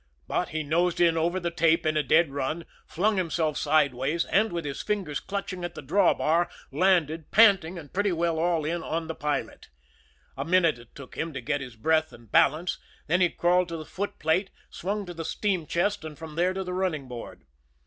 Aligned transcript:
But 0.27 0.49
he 0.49 0.63
nosed 0.63 0.99
in 0.99 1.15
over 1.15 1.39
the 1.39 1.51
tape 1.51 1.85
in 1.85 1.95
a 1.95 2.01
dead 2.01 2.25
heat, 2.29 2.65
flung 2.87 3.17
himself 3.17 3.55
sideways, 3.55 4.25
and, 4.25 4.51
with 4.51 4.65
his 4.65 4.81
fingers 4.81 5.19
clutching 5.19 5.63
at 5.63 5.75
the 5.75 5.83
drawbar, 5.83 6.49
landed, 6.71 7.29
panting 7.29 7.77
and 7.77 7.93
pretty 7.93 8.11
well 8.11 8.39
all 8.39 8.65
in, 8.65 8.81
on 8.81 9.05
the 9.05 9.13
pilot. 9.13 9.69
A 10.35 10.43
minute 10.43 10.79
it 10.79 10.95
took 10.95 11.15
him 11.17 11.33
to 11.33 11.39
get 11.41 11.61
his 11.61 11.75
breath 11.75 12.11
and 12.11 12.31
balance, 12.31 12.79
then 13.05 13.21
he 13.21 13.29
crawled 13.29 13.67
to 13.67 13.77
the 13.77 13.85
footplate, 13.85 14.49
swung 14.71 15.05
to 15.05 15.13
the 15.13 15.23
steam 15.23 15.67
chest 15.67 16.03
and 16.03 16.17
from 16.17 16.33
there 16.33 16.53
to 16.55 16.63
the 16.63 16.73
running 16.73 17.07
board. 17.07 17.43